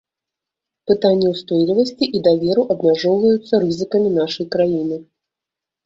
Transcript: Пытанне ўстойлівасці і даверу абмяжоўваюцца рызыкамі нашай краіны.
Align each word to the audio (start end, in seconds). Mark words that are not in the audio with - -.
Пытанне 0.91 1.27
ўстойлівасці 1.33 2.09
і 2.21 2.23
даверу 2.29 2.65
абмяжоўваюцца 2.73 3.53
рызыкамі 3.69 4.09
нашай 4.21 4.45
краіны. 4.59 5.03